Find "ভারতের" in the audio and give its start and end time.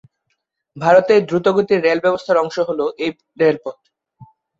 0.77-1.19